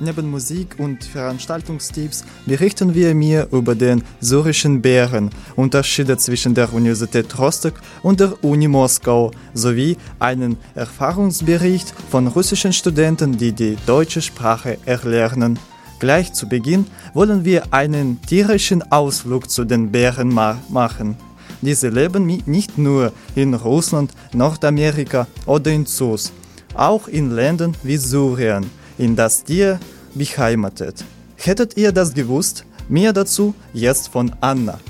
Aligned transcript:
Neben 0.00 0.30
Musik 0.30 0.76
und 0.78 1.02
Veranstaltungstipps 1.02 2.24
berichten 2.46 2.94
wir 2.94 3.16
mir 3.16 3.48
über 3.50 3.74
den 3.74 4.04
syrischen 4.20 4.80
Bären, 4.80 5.30
Unterschiede 5.56 6.16
zwischen 6.16 6.54
der 6.54 6.72
Universität 6.72 7.36
Rostock 7.36 7.74
und 8.04 8.20
der 8.20 8.32
Uni 8.44 8.68
Moskau 8.68 9.32
sowie 9.54 9.96
einen 10.20 10.56
Erfahrungsbericht 10.76 11.92
von 12.10 12.28
russischen 12.28 12.72
Studenten, 12.72 13.36
die 13.36 13.50
die 13.50 13.76
deutsche 13.86 14.22
Sprache 14.22 14.78
erlernen. 14.86 15.58
Gleich 15.98 16.32
zu 16.32 16.48
Beginn 16.48 16.86
wollen 17.12 17.44
wir 17.44 17.74
einen 17.74 18.22
tierischen 18.22 18.84
Ausflug 18.92 19.50
zu 19.50 19.64
den 19.64 19.90
Bären 19.90 20.28
ma 20.32 20.58
machen. 20.68 21.16
Diese 21.60 21.88
leben 21.88 22.24
nicht 22.46 22.78
nur 22.78 23.12
in 23.34 23.52
Russland, 23.54 24.12
Nordamerika 24.32 25.26
oder 25.44 25.72
in 25.72 25.86
Zoos, 25.86 26.30
auch 26.74 27.08
in 27.08 27.32
Ländern 27.32 27.74
wie 27.82 27.96
Syrien, 27.96 28.70
in 28.98 29.16
das 29.16 29.44
Tier 29.44 29.78
beheimatet. 30.14 31.04
Hättet 31.36 31.76
ihr 31.76 31.92
das 31.92 32.14
gewusst? 32.14 32.64
Mehr 32.88 33.12
dazu 33.12 33.54
jetzt 33.72 34.08
von 34.08 34.32
Anna. 34.40 34.80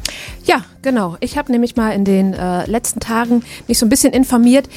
Ja, 0.44 0.64
genau. 0.82 1.16
Ich 1.20 1.36
habe 1.36 1.52
nämlich 1.52 1.76
mal 1.76 1.90
in 1.90 2.04
den 2.04 2.32
äh, 2.32 2.64
letzten 2.66 3.00
Tagen 3.00 3.42
mich 3.66 3.78
so 3.78 3.86
ein 3.86 3.88
bisschen 3.88 4.12
informiert, 4.12 4.68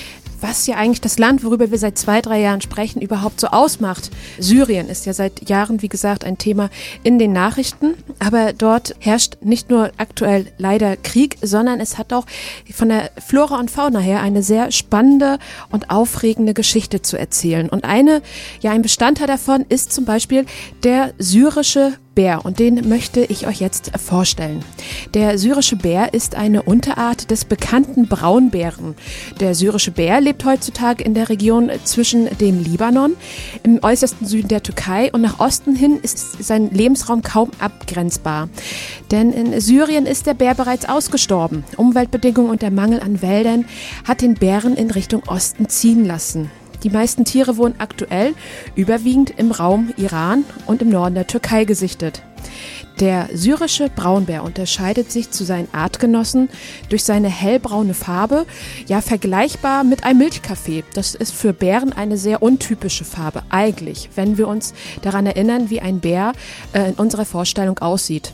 was 0.41 0.67
ja 0.67 0.75
eigentlich 0.75 1.01
das 1.01 1.19
Land, 1.19 1.43
worüber 1.43 1.71
wir 1.71 1.77
seit 1.77 1.97
zwei, 1.97 2.21
drei 2.21 2.41
Jahren 2.41 2.61
sprechen, 2.61 3.01
überhaupt 3.01 3.39
so 3.39 3.47
ausmacht. 3.47 4.11
Syrien 4.39 4.89
ist 4.89 5.05
ja 5.05 5.13
seit 5.13 5.49
Jahren, 5.49 5.81
wie 5.81 5.87
gesagt, 5.87 6.23
ein 6.23 6.37
Thema 6.37 6.69
in 7.03 7.19
den 7.19 7.31
Nachrichten. 7.31 7.95
Aber 8.19 8.53
dort 8.53 8.95
herrscht 8.99 9.37
nicht 9.41 9.69
nur 9.69 9.91
aktuell 9.97 10.47
leider 10.57 10.97
Krieg, 10.97 11.37
sondern 11.41 11.79
es 11.79 11.97
hat 11.97 12.13
auch 12.13 12.25
von 12.73 12.89
der 12.89 13.11
Flora 13.25 13.59
und 13.59 13.71
Fauna 13.71 13.99
her 13.99 14.21
eine 14.21 14.43
sehr 14.43 14.71
spannende 14.71 15.39
und 15.69 15.89
aufregende 15.89 16.53
Geschichte 16.53 17.01
zu 17.01 17.17
erzählen. 17.17 17.69
Und 17.69 17.83
eine, 17.83 18.21
ja, 18.61 18.71
ein 18.71 18.81
Bestandteil 18.81 19.27
davon 19.27 19.65
ist 19.69 19.91
zum 19.91 20.05
Beispiel 20.05 20.45
der 20.83 21.13
syrische 21.17 21.93
Bär 22.13 22.43
und 22.43 22.59
den 22.59 22.89
möchte 22.89 23.21
ich 23.21 23.47
euch 23.47 23.61
jetzt 23.61 23.91
vorstellen. 23.97 24.63
Der 25.13 25.37
syrische 25.37 25.77
Bär 25.77 26.13
ist 26.13 26.35
eine 26.35 26.63
Unterart 26.63 27.31
des 27.31 27.45
bekannten 27.45 28.07
Braunbären. 28.07 28.95
Der 29.39 29.55
syrische 29.55 29.91
Bär 29.91 30.19
lebt 30.19 30.43
heutzutage 30.43 31.03
in 31.03 31.13
der 31.13 31.29
Region 31.29 31.71
zwischen 31.85 32.27
dem 32.39 32.61
Libanon, 32.61 33.13
im 33.63 33.79
äußersten 33.81 34.27
Süden 34.27 34.49
der 34.49 34.61
Türkei 34.61 35.09
und 35.13 35.21
nach 35.21 35.39
Osten 35.39 35.75
hin 35.75 35.99
ist 36.01 36.43
sein 36.43 36.69
Lebensraum 36.71 37.21
kaum 37.21 37.51
abgrenzbar. 37.59 38.49
Denn 39.09 39.31
in 39.31 39.61
Syrien 39.61 40.05
ist 40.05 40.25
der 40.25 40.33
Bär 40.33 40.53
bereits 40.53 40.89
ausgestorben. 40.89 41.63
Umweltbedingungen 41.77 42.51
und 42.51 42.61
der 42.61 42.71
Mangel 42.71 42.99
an 42.99 43.21
Wäldern 43.21 43.65
hat 44.05 44.21
den 44.21 44.33
Bären 44.33 44.75
in 44.75 44.91
Richtung 44.91 45.23
Osten 45.27 45.69
ziehen 45.69 46.05
lassen. 46.05 46.51
Die 46.83 46.89
meisten 46.89 47.25
Tiere 47.25 47.57
wurden 47.57 47.79
aktuell 47.79 48.33
überwiegend 48.75 49.31
im 49.37 49.51
Raum 49.51 49.93
Iran 49.97 50.43
und 50.65 50.81
im 50.81 50.89
Norden 50.89 51.15
der 51.15 51.27
Türkei 51.27 51.65
gesichtet. 51.65 52.23
Der 52.99 53.29
syrische 53.33 53.89
Braunbär 53.89 54.43
unterscheidet 54.43 55.11
sich 55.11 55.31
zu 55.31 55.43
seinen 55.43 55.67
Artgenossen 55.73 56.49
durch 56.89 57.03
seine 57.03 57.29
hellbraune 57.29 57.93
Farbe, 57.93 58.45
ja 58.87 59.01
vergleichbar 59.01 59.83
mit 59.83 60.03
einem 60.03 60.19
Milchkaffee. 60.19 60.83
Das 60.93 61.15
ist 61.15 61.33
für 61.33 61.53
Bären 61.53 61.93
eine 61.93 62.17
sehr 62.17 62.43
untypische 62.43 63.05
Farbe, 63.05 63.43
eigentlich, 63.49 64.09
wenn 64.15 64.37
wir 64.37 64.47
uns 64.47 64.73
daran 65.01 65.25
erinnern, 65.25 65.69
wie 65.69 65.81
ein 65.81 65.99
Bär 65.99 66.33
äh, 66.73 66.89
in 66.89 66.93
unserer 66.93 67.25
Vorstellung 67.25 67.79
aussieht. 67.79 68.33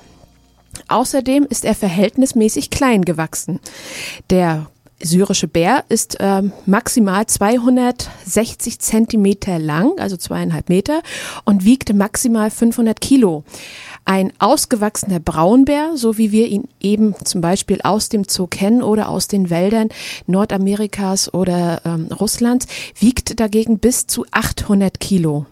Außerdem 0.90 1.46
ist 1.50 1.66
er 1.66 1.76
verhältnismäßig 1.76 2.70
klein 2.70 3.06
gewachsen. 3.06 3.60
Der 4.30 4.68
syrische 5.00 5.48
Bär 5.48 5.84
ist 5.90 6.18
ähm, 6.20 6.52
maximal 6.66 7.26
260 7.26 8.80
Zentimeter 8.80 9.60
lang, 9.60 9.92
also 10.00 10.18
zweieinhalb 10.18 10.70
Meter, 10.70 11.02
und 11.46 11.66
wiegt 11.66 11.94
maximal 11.94 12.50
500 12.50 13.00
Kilo. 13.00 13.44
Ein 14.06 14.32
ausgewachsener 14.40 15.20
Braunbär, 15.20 15.92
so 15.96 16.18
wie 16.18 16.32
wir 16.32 16.48
ihn 16.48 16.68
eben 16.80 17.14
zum 17.24 17.42
Beispiel 17.42 17.82
aus 17.84 18.10
dem 18.10 18.24
Zoo 18.24 18.48
kennen 18.48 18.82
oder 18.82 19.10
aus 19.10 19.28
den 19.28 19.50
Wäldern 19.50 19.90
Nordamerikas 20.26 21.34
oder 21.34 21.82
ähm, 21.86 22.08
Russlands, 22.20 22.68
wiegt 23.00 23.40
dagegen 23.40 23.80
bis 23.80 24.08
zu 24.08 24.26
800 24.32 25.00
Kilo. 25.00 25.46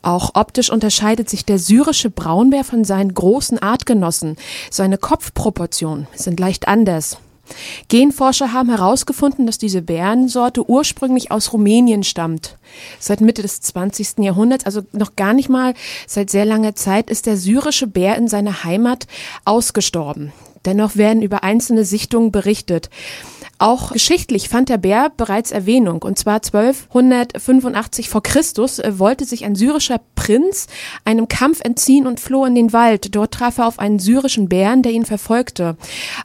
Auch 0.00 0.30
optisch 0.34 0.70
unterscheidet 0.70 1.28
sich 1.28 1.44
der 1.44 1.58
syrische 1.58 2.10
Braunbär 2.10 2.64
von 2.64 2.84
seinen 2.84 3.12
großen 3.12 3.58
Artgenossen. 3.58 4.36
Seine 4.70 4.98
Kopfproportionen 4.98 6.06
sind 6.14 6.40
leicht 6.40 6.68
anders. 6.68 7.18
Genforscher 7.88 8.52
haben 8.52 8.70
herausgefunden, 8.70 9.46
dass 9.46 9.58
diese 9.58 9.82
Bärensorte 9.82 10.68
ursprünglich 10.68 11.30
aus 11.30 11.52
Rumänien 11.52 12.02
stammt. 12.02 12.56
Seit 12.98 13.20
Mitte 13.20 13.42
des 13.42 13.60
20. 13.60 14.18
Jahrhunderts, 14.18 14.64
also 14.64 14.82
noch 14.92 15.16
gar 15.16 15.32
nicht 15.32 15.48
mal 15.48 15.74
seit 16.06 16.30
sehr 16.30 16.44
langer 16.44 16.74
Zeit, 16.74 17.10
ist 17.10 17.26
der 17.26 17.36
syrische 17.36 17.86
Bär 17.86 18.16
in 18.16 18.28
seiner 18.28 18.64
Heimat 18.64 19.06
ausgestorben. 19.44 20.32
Dennoch 20.64 20.96
werden 20.96 21.22
über 21.22 21.42
einzelne 21.42 21.84
Sichtungen 21.84 22.30
berichtet. 22.30 22.88
Auch 23.62 23.92
geschichtlich 23.92 24.48
fand 24.48 24.70
der 24.70 24.76
Bär 24.76 25.12
bereits 25.16 25.52
Erwähnung. 25.52 26.02
Und 26.02 26.18
zwar 26.18 26.42
1285 26.42 28.08
vor 28.08 28.20
Christus 28.20 28.80
äh, 28.80 28.98
wollte 28.98 29.24
sich 29.24 29.44
ein 29.44 29.54
syrischer 29.54 30.00
Prinz 30.16 30.66
einem 31.04 31.28
Kampf 31.28 31.60
entziehen 31.60 32.08
und 32.08 32.18
floh 32.18 32.44
in 32.44 32.56
den 32.56 32.72
Wald. 32.72 33.14
Dort 33.14 33.34
traf 33.34 33.58
er 33.58 33.68
auf 33.68 33.78
einen 33.78 34.00
syrischen 34.00 34.48
Bären, 34.48 34.82
der 34.82 34.90
ihn 34.90 35.04
verfolgte. 35.04 35.76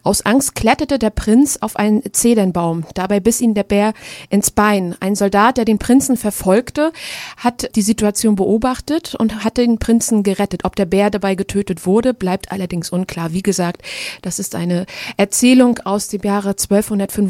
Aus 0.01 0.25
Angst 0.25 0.55
kletterte 0.55 0.97
der 0.97 1.11
Prinz 1.11 1.59
auf 1.61 1.75
einen 1.75 2.01
Zedernbaum. 2.11 2.85
Dabei 2.95 3.19
biss 3.19 3.39
ihn 3.39 3.53
der 3.53 3.61
Bär 3.61 3.93
ins 4.31 4.49
Bein. 4.49 4.95
Ein 4.99 5.13
Soldat, 5.13 5.57
der 5.57 5.65
den 5.65 5.77
Prinzen 5.77 6.17
verfolgte, 6.17 6.91
hat 7.37 7.69
die 7.75 7.83
Situation 7.83 8.35
beobachtet 8.35 9.13
und 9.13 9.43
hat 9.43 9.57
den 9.57 9.77
Prinzen 9.77 10.23
gerettet. 10.23 10.65
Ob 10.65 10.75
der 10.75 10.85
Bär 10.85 11.11
dabei 11.11 11.35
getötet 11.35 11.85
wurde, 11.85 12.15
bleibt 12.15 12.51
allerdings 12.51 12.89
unklar. 12.89 13.31
Wie 13.31 13.43
gesagt, 13.43 13.83
das 14.23 14.39
ist 14.39 14.55
eine 14.55 14.87
Erzählung 15.17 15.77
aus 15.85 16.07
dem 16.07 16.21
Jahre 16.21 16.49
1285 16.49 17.26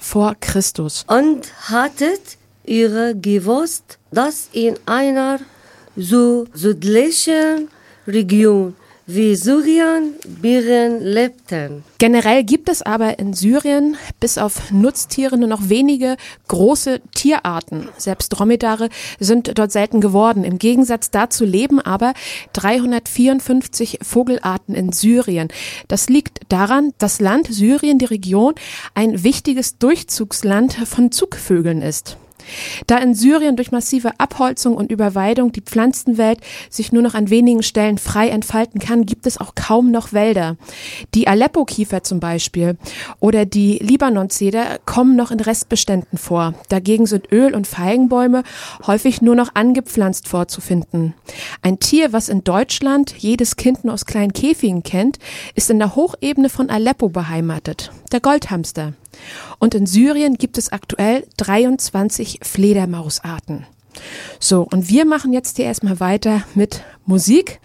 vor 0.00 0.34
Christus. 0.40 1.04
Und 1.08 1.52
hattet 1.70 2.38
ihr 2.64 3.14
gewusst, 3.14 3.98
dass 4.10 4.48
in 4.52 4.76
einer 4.86 5.38
so 5.96 6.46
südlichen 6.52 7.68
Region 8.06 8.74
wie 9.08 9.36
Syrien 9.36 10.14
Bären 10.26 11.00
lebten? 11.00 11.84
Generell 11.98 12.42
gibt 12.42 12.68
es 12.68 12.82
aber 12.82 13.20
in 13.20 13.34
Syrien 13.34 13.96
bis 14.18 14.36
auf 14.36 14.72
Nutztiere 14.72 15.38
nur 15.38 15.48
noch 15.48 15.68
wenige 15.68 16.16
große 16.48 17.00
Tierarten. 17.14 17.88
Selbst 17.96 18.30
Dromedare 18.30 18.88
sind 19.20 19.56
dort 19.56 19.70
selten 19.70 20.00
geworden. 20.00 20.42
Im 20.42 20.58
Gegensatz 20.58 21.12
dazu 21.12 21.44
leben 21.44 21.80
aber 21.80 22.14
354 22.54 24.00
Vogelarten 24.02 24.74
in 24.74 24.92
Syrien. 24.92 25.48
Das 25.86 26.08
liegt 26.08 26.40
daran, 26.48 26.92
dass 26.98 27.20
Land 27.20 27.46
Syrien, 27.48 27.98
die 27.98 28.06
Region, 28.06 28.54
ein 28.94 29.22
wichtiges 29.22 29.78
Durchzugsland 29.78 30.74
von 30.74 31.12
Zugvögeln 31.12 31.80
ist. 31.80 32.16
Da 32.86 32.98
in 32.98 33.14
Syrien 33.14 33.56
durch 33.56 33.72
massive 33.72 34.18
Abholzung 34.18 34.76
und 34.76 34.90
Überweidung 34.90 35.52
die 35.52 35.60
Pflanzenwelt 35.60 36.40
sich 36.70 36.92
nur 36.92 37.02
noch 37.02 37.14
an 37.14 37.30
wenigen 37.30 37.62
Stellen 37.62 37.98
frei 37.98 38.28
entfalten 38.28 38.80
kann, 38.80 39.06
gibt 39.06 39.26
es 39.26 39.38
auch 39.38 39.54
kaum 39.54 39.90
noch 39.90 40.12
Wälder. 40.12 40.56
Die 41.14 41.28
Aleppo-Kiefer 41.28 42.02
zum 42.02 42.20
Beispiel 42.20 42.76
oder 43.20 43.44
die 43.44 43.78
Libanon-Zeder 43.78 44.78
kommen 44.84 45.16
noch 45.16 45.30
in 45.30 45.40
Restbeständen 45.40 46.18
vor. 46.18 46.54
Dagegen 46.68 47.06
sind 47.06 47.32
Öl- 47.32 47.54
und 47.54 47.66
Feigenbäume 47.66 48.42
häufig 48.86 49.22
nur 49.22 49.34
noch 49.34 49.54
angepflanzt 49.54 50.28
vorzufinden. 50.28 51.14
Ein 51.62 51.78
Tier, 51.78 52.12
was 52.12 52.28
in 52.28 52.44
Deutschland 52.44 53.14
jedes 53.16 53.56
Kind 53.56 53.84
nur 53.84 53.94
aus 53.94 54.06
kleinen 54.06 54.32
Käfigen 54.32 54.82
kennt, 54.82 55.18
ist 55.54 55.70
in 55.70 55.78
der 55.78 55.96
Hochebene 55.96 56.48
von 56.48 56.70
Aleppo 56.70 57.08
beheimatet. 57.08 57.90
Der 58.12 58.20
Goldhamster. 58.20 58.92
Und 59.58 59.74
in 59.74 59.86
Syrien 59.86 60.34
gibt 60.34 60.58
es 60.58 60.72
aktuell 60.72 61.26
23 61.36 62.40
Fledermausarten. 62.42 63.66
So, 64.38 64.66
und 64.70 64.88
wir 64.88 65.04
machen 65.04 65.32
jetzt 65.32 65.56
hier 65.56 65.64
erstmal 65.64 66.00
weiter 66.00 66.42
mit 66.54 66.82
Musik. 67.06 67.60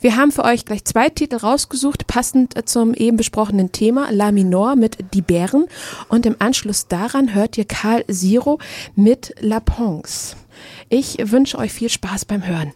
Wir 0.00 0.16
haben 0.16 0.32
für 0.32 0.44
euch 0.44 0.64
gleich 0.64 0.84
zwei 0.84 1.08
Titel 1.10 1.36
rausgesucht, 1.36 2.06
passend 2.06 2.54
zum 2.68 2.94
eben 2.94 3.16
besprochenen 3.16 3.72
Thema 3.72 4.10
La 4.10 4.32
Minor 4.32 4.76
mit 4.76 4.98
Die 5.12 5.22
Bären. 5.22 5.66
Und 6.08 6.26
im 6.26 6.36
Anschluss 6.38 6.88
daran 6.88 7.34
hört 7.34 7.58
ihr 7.58 7.66
Karl 7.66 8.04
Siro 8.08 8.58
mit 8.94 9.34
La 9.40 9.60
Ponce. 9.60 10.36
Ich 10.88 11.18
wünsche 11.30 11.58
euch 11.58 11.72
viel 11.72 11.90
Spaß 11.90 12.24
beim 12.24 12.46
Hören. 12.46 12.72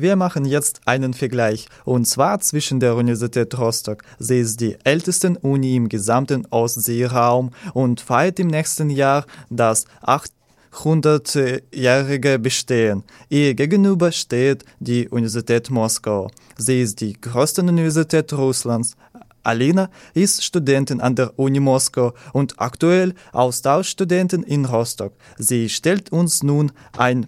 Wir 0.00 0.16
machen 0.16 0.44
jetzt 0.46 0.80
einen 0.86 1.14
Vergleich, 1.14 1.66
und 1.84 2.06
zwar 2.06 2.40
zwischen 2.40 2.80
der 2.80 2.96
Universität 2.96 3.56
Rostock. 3.58 4.02
Sie 4.18 4.40
ist 4.40 4.58
die 4.60 4.78
älteste 4.82 5.38
Uni 5.42 5.76
im 5.76 5.90
gesamten 5.90 6.46
Ostseeraum 6.50 7.50
und 7.74 8.00
feiert 8.00 8.40
im 8.40 8.48
nächsten 8.48 8.88
Jahr 8.88 9.26
das 9.50 9.84
800-jährige 10.02 12.38
Bestehen. 12.38 13.04
Ihr 13.28 13.52
gegenüber 13.54 14.10
steht 14.10 14.64
die 14.78 15.06
Universität 15.08 15.68
Moskau. 15.70 16.30
Sie 16.56 16.80
ist 16.80 17.00
die 17.00 17.12
größte 17.12 17.60
Universität 17.62 18.32
Russlands. 18.32 18.96
Alina 19.42 19.90
ist 20.14 20.44
Studentin 20.44 21.00
an 21.00 21.14
der 21.14 21.38
Uni 21.38 21.60
Moskau 21.60 22.12
und 22.32 22.54
aktuell 22.58 23.14
Austauschstudentin 23.32 24.42
in 24.42 24.64
Rostock. 24.64 25.12
Sie 25.38 25.68
stellt 25.68 26.12
uns 26.12 26.42
nun 26.42 26.72
ein 26.96 27.26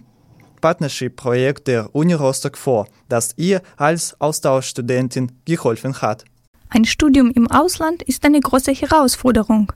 Partnership-Projekt 0.61 1.67
der 1.67 1.93
Uni 1.93 2.13
Rostock 2.13 2.57
vor, 2.57 2.87
das 3.09 3.33
ihr 3.37 3.61
als 3.77 4.19
Austauschstudentin 4.21 5.31
geholfen 5.45 6.01
hat. 6.01 6.23
Ein 6.69 6.85
Studium 6.85 7.31
im 7.31 7.51
Ausland 7.51 8.01
ist 8.01 8.25
eine 8.25 8.39
große 8.39 8.71
Herausforderung. 8.71 9.73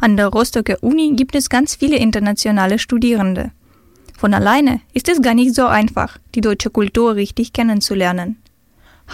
An 0.00 0.16
der 0.16 0.28
Rostocker 0.28 0.78
Uni 0.80 1.14
gibt 1.14 1.36
es 1.36 1.48
ganz 1.48 1.76
viele 1.76 1.96
internationale 1.96 2.80
Studierende. 2.80 3.52
Von 4.18 4.34
alleine 4.34 4.80
ist 4.92 5.08
es 5.08 5.22
gar 5.22 5.34
nicht 5.34 5.54
so 5.54 5.66
einfach, 5.66 6.18
die 6.34 6.40
deutsche 6.40 6.70
Kultur 6.70 7.14
richtig 7.14 7.52
kennenzulernen. 7.52 8.41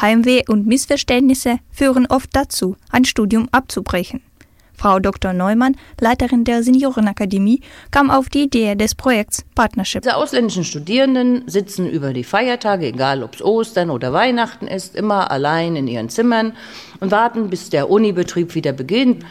Heimweh 0.01 0.43
und 0.49 0.67
Missverständnisse 0.67 1.59
führen 1.71 2.07
oft 2.07 2.31
dazu, 2.33 2.77
ein 2.91 3.05
Studium 3.05 3.49
abzubrechen. 3.53 4.23
Frau 4.79 5.01
Dr. 5.01 5.33
Neumann, 5.33 5.77
Leiterin 6.01 6.45
der 6.45 6.63
Seniorenakademie, 6.63 7.61
kam 7.91 8.11
auf 8.11 8.29
die 8.29 8.45
Idee 8.45 8.77
des 8.77 8.95
Projekts 8.95 9.45
Partnership. 9.57 10.03
Die 10.03 10.11
ausländischen 10.11 10.63
Studierenden 10.63 11.43
sitzen 11.49 11.91
über 11.91 12.13
die 12.13 12.23
Feiertage, 12.23 12.87
egal 12.87 13.25
ob 13.25 13.35
es 13.35 13.43
Ostern 13.43 13.91
oder 13.91 14.13
Weihnachten 14.13 14.69
ist, 14.69 14.95
immer 14.95 15.33
allein 15.33 15.75
in 15.75 15.89
ihren 15.89 16.09
Zimmern 16.09 16.53
und 17.01 17.11
warten, 17.11 17.51
bis 17.51 17.71
der 17.71 17.91
Unibetrieb 17.91 18.55
wieder 18.55 18.73
beginnt. 18.73 19.25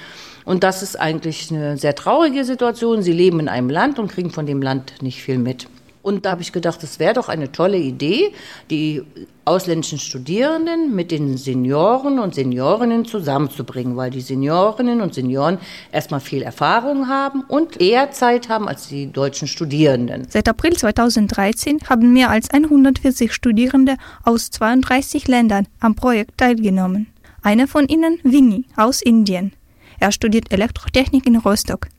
Und 0.43 0.63
das 0.63 0.83
ist 0.83 0.99
eigentlich 0.99 1.49
eine 1.49 1.77
sehr 1.77 1.95
traurige 1.95 2.43
Situation. 2.43 3.01
Sie 3.01 3.13
leben 3.13 3.39
in 3.39 3.49
einem 3.49 3.69
Land 3.69 3.99
und 3.99 4.11
kriegen 4.11 4.31
von 4.31 4.45
dem 4.45 4.61
Land 4.61 5.01
nicht 5.01 5.21
viel 5.21 5.37
mit. 5.37 5.67
Und 6.07 6.25
da 6.25 6.31
habe 6.31 6.41
ich 6.41 6.53
gedacht, 6.53 6.81
das 6.83 6.99
wäre 6.99 7.13
doch 7.13 7.27
eine 7.27 7.51
tolle 7.51 7.77
Idee, 7.77 8.31
die 8.69 9.03
ausländischen 9.43 9.99
Studierenden 9.99 10.95
mit 10.95 11.11
den 11.11 11.35
Senioren 11.35 12.19
und 12.19 12.33
Seniorinnen 12.33 13.03
zusammenzubringen, 13.03 13.97
weil 13.97 14.09
die 14.09 14.21
Seniorinnen 14.21 15.01
und 15.01 15.13
Senioren 15.13 15.57
erstmal 15.91 16.21
viel 16.21 16.43
Erfahrung 16.43 17.09
haben 17.09 17.41
und 17.49 17.81
eher 17.81 18.11
Zeit 18.11 18.47
haben 18.47 18.69
als 18.69 18.87
die 18.87 19.11
deutschen 19.11 19.49
Studierenden. 19.49 20.27
Seit 20.29 20.47
April 20.47 20.77
2013 20.77 21.79
haben 21.89 22.13
mehr 22.13 22.29
als 22.29 22.51
140 22.51 23.33
Studierende 23.33 23.97
aus 24.23 24.49
32 24.51 25.27
Ländern 25.27 25.67
am 25.81 25.95
Projekt 25.95 26.37
teilgenommen. 26.37 27.07
Einer 27.41 27.67
von 27.67 27.85
ihnen, 27.89 28.17
Vinny, 28.23 28.63
aus 28.77 29.01
Indien. 29.01 29.51
Er 29.99 30.13
studiert 30.13 30.53
Elektrotechnik 30.53 31.27
in 31.27 31.35
Rostock. 31.35 31.89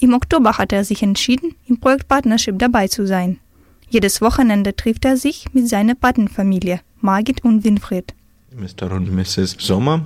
Im 0.00 0.12
Oktober 0.12 0.58
hat 0.58 0.72
er 0.72 0.82
sich 0.84 1.04
entschieden, 1.04 1.54
im 1.68 1.78
Projekt 1.78 2.08
Partnership 2.08 2.58
dabei 2.58 2.88
zu 2.88 3.06
sein. 3.06 3.38
Jedes 3.94 4.20
Wochenende 4.20 4.74
trifft 4.74 5.04
er 5.04 5.16
sich 5.16 5.46
mit 5.52 5.68
seiner 5.68 5.94
Patenfamilie, 5.94 6.80
Margit 7.00 7.44
und 7.44 7.62
Winfried. 7.62 8.12
Mr. 8.50 8.90
und 8.90 9.08
Mrs. 9.14 9.54
Sommer 9.60 10.04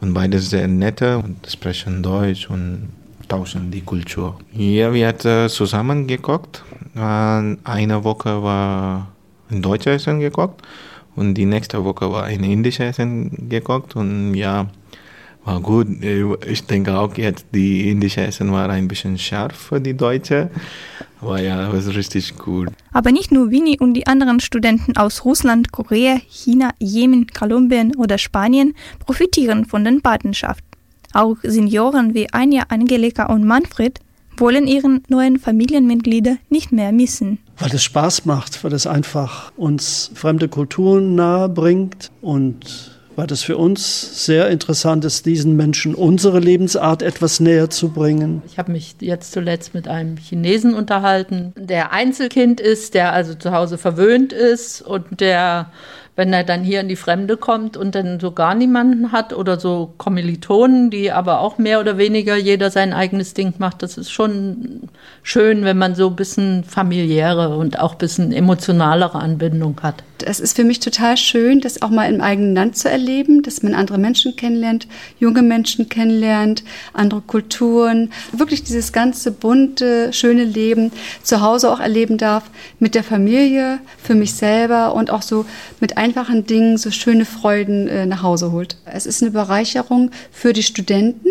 und 0.00 0.12
beide 0.12 0.40
sehr 0.40 0.66
nette 0.66 1.18
und 1.18 1.46
sprechen 1.48 2.02
Deutsch 2.02 2.50
und 2.50 2.88
tauschen 3.28 3.70
die 3.70 3.82
Kultur. 3.82 4.40
Ja, 4.52 4.92
wir 4.92 5.06
haben 5.06 5.48
zusammen 5.50 6.08
gekocht. 6.08 6.64
Eine 6.96 8.02
Woche 8.02 8.42
war 8.42 9.12
ein 9.50 9.62
deutsches 9.62 10.02
Essen 10.02 10.18
gekocht 10.18 10.56
und 11.14 11.34
die 11.34 11.46
nächste 11.46 11.84
Woche 11.84 12.10
war 12.10 12.24
ein 12.24 12.42
indisches 12.42 12.98
Essen 12.98 13.48
gekocht 13.48 13.94
und 13.94 14.34
ja, 14.34 14.66
war 15.48 15.60
gut. 15.60 15.86
Ich 16.46 16.66
denke 16.66 16.98
auch 16.98 17.16
jetzt, 17.16 17.46
die 17.52 17.90
indische 17.90 18.20
Essen 18.20 18.52
war 18.52 18.68
ein 18.68 18.86
bisschen 18.86 19.16
scharf 19.16 19.56
für 19.56 19.80
die 19.80 19.94
Deutsche. 19.94 20.50
Aber 21.20 21.40
ja, 21.40 21.72
das 21.72 21.86
war 21.86 21.94
richtig 21.94 22.36
gut. 22.36 22.68
Aber 22.92 23.10
nicht 23.12 23.32
nur 23.32 23.50
Winnie 23.50 23.78
und 23.80 23.94
die 23.94 24.06
anderen 24.06 24.40
Studenten 24.40 24.96
aus 24.96 25.24
Russland, 25.24 25.72
Korea, 25.72 26.20
China, 26.28 26.70
Jemen, 26.78 27.26
Kolumbien 27.28 27.96
oder 27.96 28.18
Spanien 28.18 28.74
profitieren 28.98 29.64
von 29.64 29.84
den 29.84 30.02
Patenschaften. 30.02 30.66
Auch 31.14 31.36
Senioren 31.42 32.14
wie 32.14 32.30
Anja, 32.32 32.64
Angelika 32.68 33.32
und 33.32 33.44
Manfred 33.44 34.00
wollen 34.36 34.66
ihren 34.66 35.02
neuen 35.08 35.38
Familienmitglieder 35.38 36.36
nicht 36.50 36.70
mehr 36.72 36.92
missen. 36.92 37.38
Weil 37.58 37.74
es 37.74 37.82
Spaß 37.82 38.26
macht, 38.26 38.62
weil 38.62 38.74
es 38.74 38.86
einfach 38.86 39.50
uns 39.56 40.10
fremde 40.14 40.48
Kulturen 40.48 41.14
nahe 41.14 41.48
bringt 41.48 42.12
und 42.20 42.97
weil 43.18 43.26
das 43.26 43.42
für 43.42 43.56
uns 43.56 44.24
sehr 44.24 44.48
interessant 44.48 45.04
ist, 45.04 45.26
diesen 45.26 45.56
Menschen 45.56 45.96
unsere 45.96 46.38
Lebensart 46.38 47.02
etwas 47.02 47.40
näher 47.40 47.68
zu 47.68 47.88
bringen. 47.88 48.42
Ich 48.46 48.58
habe 48.58 48.70
mich 48.70 48.94
jetzt 49.00 49.32
zuletzt 49.32 49.74
mit 49.74 49.88
einem 49.88 50.16
Chinesen 50.16 50.72
unterhalten, 50.72 51.52
der 51.56 51.90
Einzelkind 51.92 52.60
ist, 52.60 52.94
der 52.94 53.12
also 53.12 53.34
zu 53.34 53.50
Hause 53.50 53.76
verwöhnt 53.76 54.32
ist 54.32 54.82
und 54.82 55.20
der 55.20 55.72
wenn 56.18 56.32
er 56.32 56.42
dann 56.42 56.64
hier 56.64 56.80
in 56.80 56.88
die 56.88 56.96
Fremde 56.96 57.36
kommt 57.36 57.76
und 57.76 57.94
dann 57.94 58.18
so 58.18 58.32
gar 58.32 58.56
niemanden 58.56 59.12
hat 59.12 59.32
oder 59.32 59.60
so 59.60 59.94
Kommilitonen, 59.98 60.90
die 60.90 61.12
aber 61.12 61.38
auch 61.38 61.58
mehr 61.58 61.78
oder 61.78 61.96
weniger 61.96 62.34
jeder 62.34 62.72
sein 62.72 62.92
eigenes 62.92 63.34
Ding 63.34 63.54
macht, 63.58 63.84
das 63.84 63.96
ist 63.96 64.10
schon 64.10 64.88
schön, 65.22 65.62
wenn 65.62 65.78
man 65.78 65.94
so 65.94 66.08
ein 66.08 66.16
bisschen 66.16 66.64
familiäre 66.64 67.56
und 67.56 67.78
auch 67.78 67.92
ein 67.92 67.98
bisschen 67.98 68.32
emotionalere 68.32 69.20
Anbindung 69.20 69.78
hat. 69.80 70.02
Es 70.24 70.40
ist 70.40 70.56
für 70.56 70.64
mich 70.64 70.80
total 70.80 71.16
schön, 71.16 71.60
das 71.60 71.82
auch 71.82 71.90
mal 71.90 72.12
im 72.12 72.20
eigenen 72.20 72.52
Land 72.52 72.76
zu 72.76 72.90
erleben, 72.90 73.42
dass 73.42 73.62
man 73.62 73.74
andere 73.74 73.98
Menschen 73.98 74.34
kennenlernt, 74.34 74.88
junge 75.20 75.42
Menschen 75.42 75.88
kennenlernt, 75.88 76.64
andere 76.92 77.20
Kulturen, 77.20 78.10
wirklich 78.32 78.64
dieses 78.64 78.92
ganze 78.92 79.30
bunte, 79.30 80.12
schöne 80.12 80.42
Leben 80.42 80.90
zu 81.22 81.42
Hause 81.42 81.70
auch 81.70 81.78
erleben 81.78 82.18
darf, 82.18 82.50
mit 82.80 82.96
der 82.96 83.04
Familie, 83.04 83.78
für 84.02 84.16
mich 84.16 84.34
selber 84.34 84.94
und 84.94 85.12
auch 85.12 85.22
so 85.22 85.44
mit 85.78 85.96
einfachen 86.08 86.46
Dingen 86.46 86.78
so 86.78 86.90
schöne 86.90 87.26
Freuden 87.26 87.86
äh, 87.86 88.06
nach 88.06 88.22
Hause 88.22 88.50
holt. 88.50 88.78
Es 88.86 89.04
ist 89.04 89.22
eine 89.22 89.30
Bereicherung 89.30 90.10
für 90.32 90.54
die 90.54 90.62
Studenten, 90.62 91.28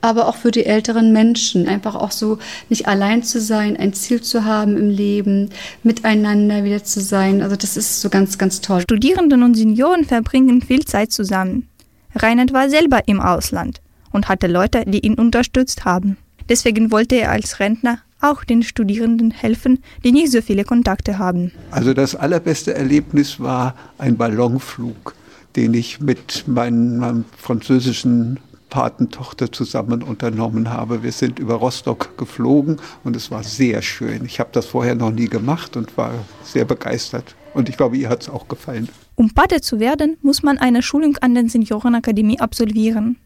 aber 0.00 0.28
auch 0.28 0.36
für 0.36 0.52
die 0.52 0.66
älteren 0.66 1.12
Menschen, 1.12 1.66
einfach 1.66 1.96
auch 1.96 2.12
so 2.12 2.38
nicht 2.68 2.86
allein 2.86 3.24
zu 3.24 3.40
sein, 3.40 3.76
ein 3.76 3.92
Ziel 3.92 4.22
zu 4.22 4.44
haben 4.44 4.76
im 4.76 4.88
Leben, 4.88 5.50
miteinander 5.82 6.62
wieder 6.62 6.84
zu 6.84 7.00
sein. 7.00 7.42
Also 7.42 7.56
das 7.56 7.76
ist 7.76 8.00
so 8.00 8.08
ganz, 8.08 8.38
ganz 8.38 8.60
toll. 8.60 8.82
Studierenden 8.82 9.42
und 9.42 9.56
Senioren 9.56 10.04
verbringen 10.04 10.62
viel 10.62 10.84
Zeit 10.84 11.10
zusammen. 11.10 11.68
Reinhard 12.14 12.52
war 12.52 12.70
selber 12.70 13.00
im 13.06 13.20
Ausland 13.20 13.80
und 14.12 14.28
hatte 14.28 14.46
Leute, 14.46 14.84
die 14.86 15.04
ihn 15.04 15.14
unterstützt 15.14 15.84
haben. 15.84 16.16
Deswegen 16.48 16.92
wollte 16.92 17.16
er 17.16 17.32
als 17.32 17.58
Rentner 17.58 17.98
auch 18.20 18.44
den 18.44 18.62
Studierenden 18.62 19.30
helfen, 19.30 19.78
die 20.04 20.12
nicht 20.12 20.30
so 20.32 20.42
viele 20.42 20.64
Kontakte 20.64 21.18
haben. 21.18 21.52
Also 21.70 21.94
das 21.94 22.14
allerbeste 22.14 22.74
Erlebnis 22.74 23.40
war 23.40 23.74
ein 23.98 24.16
Ballonflug, 24.16 25.14
den 25.56 25.74
ich 25.74 26.00
mit 26.00 26.46
meinem 26.46 27.24
französischen 27.36 28.38
Patentochter 28.70 29.52
zusammen 29.52 30.02
unternommen 30.02 30.70
habe. 30.70 31.02
Wir 31.02 31.12
sind 31.12 31.38
über 31.38 31.54
Rostock 31.54 32.16
geflogen 32.16 32.76
und 33.04 33.16
es 33.16 33.30
war 33.30 33.42
sehr 33.42 33.82
schön. 33.82 34.24
Ich 34.24 34.40
habe 34.40 34.50
das 34.52 34.66
vorher 34.66 34.94
noch 34.94 35.10
nie 35.10 35.28
gemacht 35.28 35.76
und 35.76 35.96
war 35.96 36.12
sehr 36.44 36.64
begeistert. 36.64 37.34
Und 37.52 37.68
ich 37.68 37.76
glaube, 37.76 37.96
ihr 37.96 38.08
hat 38.08 38.22
es 38.22 38.28
auch 38.28 38.46
gefallen. 38.46 38.88
Um 39.16 39.34
Pate 39.34 39.60
zu 39.60 39.80
werden, 39.80 40.16
muss 40.22 40.42
man 40.42 40.56
eine 40.56 40.82
Schulung 40.82 41.16
an 41.18 41.34
der 41.34 41.48
Seniorenakademie 41.48 42.40
absolvieren. 42.40 43.16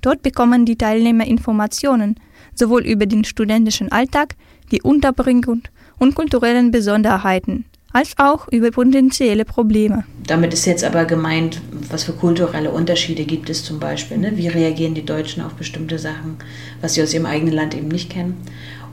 Dort 0.00 0.22
bekommen 0.22 0.64
die 0.64 0.76
Teilnehmer 0.76 1.26
Informationen, 1.26 2.16
sowohl 2.58 2.84
über 2.84 3.06
den 3.06 3.24
studentischen 3.24 3.92
Alltag, 3.92 4.34
die 4.70 4.82
Unterbringung 4.82 5.62
und 5.98 6.14
kulturellen 6.14 6.70
Besonderheiten, 6.70 7.64
als 7.92 8.14
auch 8.18 8.48
über 8.48 8.70
potenzielle 8.70 9.44
Probleme. 9.44 10.04
Damit 10.26 10.52
ist 10.52 10.66
jetzt 10.66 10.84
aber 10.84 11.04
gemeint, 11.04 11.60
was 11.90 12.04
für 12.04 12.12
kulturelle 12.12 12.70
Unterschiede 12.70 13.24
gibt 13.24 13.48
es 13.50 13.64
zum 13.64 13.80
Beispiel. 13.80 14.18
Ne? 14.18 14.36
Wie 14.36 14.48
reagieren 14.48 14.94
die 14.94 15.04
Deutschen 15.04 15.42
auf 15.42 15.54
bestimmte 15.54 15.98
Sachen, 15.98 16.36
was 16.80 16.94
sie 16.94 17.02
aus 17.02 17.14
ihrem 17.14 17.26
eigenen 17.26 17.54
Land 17.54 17.74
eben 17.74 17.88
nicht 17.88 18.10
kennen. 18.10 18.36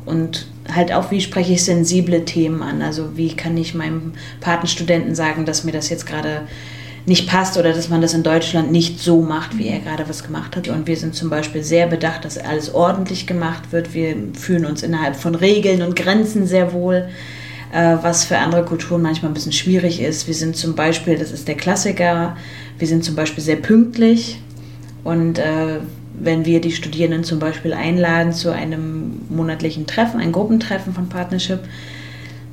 Und 0.05 0.48
halt 0.72 0.93
auch, 0.93 1.12
wie 1.12 1.19
spreche 1.19 1.53
ich 1.53 1.63
sensible 1.63 2.25
Themen 2.25 2.62
an? 2.62 2.81
Also 2.81 3.17
wie 3.17 3.36
kann 3.36 3.57
ich 3.57 3.74
meinem 3.74 4.13
Patenstudenten 4.39 5.15
sagen, 5.15 5.45
dass 5.45 5.63
mir 5.63 5.72
das 5.72 5.89
jetzt 5.89 6.05
gerade 6.05 6.48
nicht 7.05 7.29
passt 7.29 7.57
oder 7.57 7.71
dass 7.71 7.89
man 7.89 8.01
das 8.01 8.13
in 8.13 8.24
Deutschland 8.24 8.71
nicht 8.71 9.00
so 9.00 9.21
macht, 9.21 9.57
wie 9.57 9.67
er 9.67 9.79
gerade 9.79 10.09
was 10.09 10.24
gemacht 10.24 10.55
hat. 10.55 10.67
Und 10.69 10.88
wir 10.88 10.97
sind 10.97 11.13
zum 11.13 11.29
Beispiel 11.29 11.63
sehr 11.63 11.85
bedacht, 11.88 12.25
dass 12.25 12.38
alles 12.38 12.74
ordentlich 12.74 13.27
gemacht 13.27 13.71
wird. 13.71 13.93
Wir 13.93 14.15
fühlen 14.33 14.65
uns 14.65 14.81
innerhalb 14.81 15.15
von 15.15 15.35
Regeln 15.35 15.83
und 15.83 15.95
Grenzen 15.95 16.47
sehr 16.47 16.74
wohl, 16.74 17.07
äh, 17.71 17.97
was 18.01 18.25
für 18.25 18.39
andere 18.39 18.65
Kulturen 18.65 19.03
manchmal 19.03 19.29
ein 19.29 19.35
bisschen 19.35 19.51
schwierig 19.51 20.01
ist. 20.01 20.25
Wir 20.27 20.33
sind 20.33 20.55
zum 20.55 20.74
Beispiel, 20.74 21.17
das 21.17 21.31
ist 21.31 21.47
der 21.47 21.55
Klassiker, 21.55 22.38
wir 22.79 22.88
sind 22.88 23.03
zum 23.03 23.15
Beispiel 23.15 23.43
sehr 23.43 23.57
pünktlich 23.57 24.41
und 25.03 25.38
äh, 25.38 25.79
wenn 26.17 26.45
wir 26.45 26.62
die 26.62 26.71
Studierenden 26.71 27.24
zum 27.24 27.39
Beispiel 27.39 27.74
einladen 27.74 28.33
zu 28.33 28.51
einem 28.51 29.21
monatlichen 29.29 29.85
Treffen, 29.85 30.19
ein 30.19 30.31
Gruppentreffen 30.31 30.93
von 30.93 31.09
Partnership, 31.09 31.59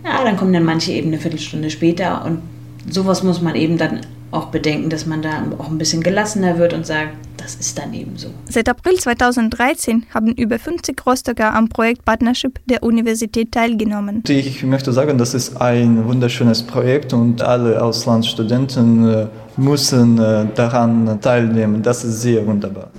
ja, 0.05 0.25
dann 0.25 0.37
kommen 0.37 0.53
dann 0.53 0.65
manche 0.65 0.93
eben 0.93 1.09
eine 1.09 1.19
Viertelstunde 1.19 1.71
später 1.71 2.25
und 2.25 2.41
sowas 2.91 3.23
muss 3.23 3.41
man 3.41 3.55
eben 3.55 3.79
dann 3.79 4.01
auch 4.33 4.47
bedenken, 4.47 4.91
dass 4.91 5.07
man 5.07 5.23
da 5.23 5.45
auch 5.59 5.69
ein 5.69 5.79
bisschen 5.79 6.03
gelassener 6.03 6.59
wird 6.59 6.73
und 6.73 6.87
sagt, 6.87 7.11
das 7.37 7.55
ist 7.57 7.79
dann 7.79 7.93
eben 7.93 8.17
so. 8.17 8.29
Seit 8.49 8.69
April 8.69 8.95
2013 8.95 10.07
haben 10.15 10.33
über 10.33 10.59
50 10.59 11.05
Rostocker 11.07 11.55
am 11.55 11.69
Projekt 11.69 12.05
Partnership 12.05 12.59
der 12.67 12.83
Universität 12.83 13.53
teilgenommen. 13.53 14.23
Ich 14.29 14.63
möchte 14.65 14.93
sagen, 14.93 15.19
das 15.19 15.35
ist 15.35 15.61
ein 15.61 16.07
wunderschönes 16.07 16.63
Projekt 16.63 17.13
und 17.13 17.43
alle 17.43 17.83
Auslandsstudenten 17.83 19.09
äh, 19.09 19.27
müssen 19.57 20.19
äh, 20.19 20.47
daran 20.55 21.21
teilnehmen. 21.21 21.83
Das 21.83 22.05
ist 22.05 22.23
sehr 22.23 22.47
wunderbar. 22.47 22.91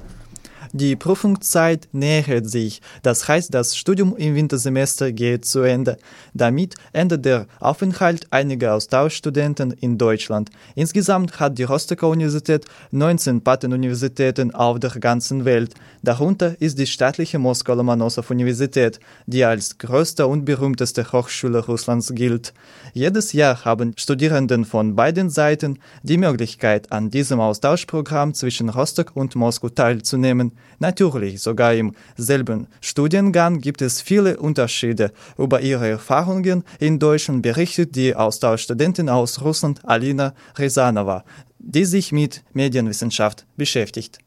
Die 0.76 0.96
Prüfungszeit 0.96 1.88
nähert 1.92 2.50
sich. 2.50 2.82
Das 3.04 3.28
heißt, 3.28 3.54
das 3.54 3.78
Studium 3.78 4.18
im 4.18 4.34
Wintersemester 4.34 5.12
geht 5.12 5.46
zu 5.46 5.62
Ende. 5.62 6.00
Damit 6.34 6.74
endet 6.94 7.26
der 7.26 7.46
Aufenthalt 7.60 8.26
einiger 8.32 8.74
Austauschstudenten 8.74 9.70
in 9.70 10.00
Deutschland. 10.00 10.50
Insgesamt 10.74 11.40
hat 11.40 11.60
die 11.60 11.64
Rostocker 11.64 12.08
Universität 12.08 12.66
19 12.90 13.44
Patenuniversitäten 13.44 14.56
auf 14.56 14.80
der 14.80 14.90
ganzen 15.00 15.46
Welt. 15.46 15.76
Darunter 16.06 16.60
ist 16.60 16.78
die 16.80 16.86
staatliche 16.86 17.40
Moskau-Lomonossow-Universität, 17.40 19.00
die 19.26 19.46
als 19.46 19.78
größte 19.78 20.28
und 20.28 20.44
berühmteste 20.44 21.10
Hochschule 21.10 21.66
Russlands 21.66 22.14
gilt. 22.14 22.54
Jedes 22.92 23.32
Jahr 23.32 23.64
haben 23.64 23.94
Studierenden 23.98 24.66
von 24.66 24.98
beiden 24.98 25.30
Seiten 25.30 25.80
die 26.02 26.18
Möglichkeit, 26.18 26.92
an 26.92 27.10
diesem 27.10 27.40
Austauschprogramm 27.40 28.34
zwischen 28.34 28.68
Rostock 28.68 29.16
und 29.16 29.38
Moskau 29.38 29.70
teilzunehmen. 29.70 30.52
Natürlich, 30.80 31.42
sogar 31.42 31.74
im 31.74 31.94
selben 32.18 32.68
Studiengang 32.82 33.62
gibt 33.62 33.82
es 33.82 34.02
viele 34.02 34.36
Unterschiede. 34.36 35.14
Über 35.38 35.62
ihre 35.62 35.88
Erfahrungen 35.88 36.66
in 36.80 37.00
Deutschland 37.00 37.44
berichtet 37.44 37.96
die 37.96 38.14
Austauschstudentin 38.14 39.08
aus 39.08 39.42
Russland 39.42 39.80
Alina 39.86 40.34
Rezanova, 40.58 41.24
die 41.60 41.86
sich 41.86 42.12
mit 42.12 42.44
Medienwissenschaft 42.52 43.46
beschäftigt. 43.56 44.23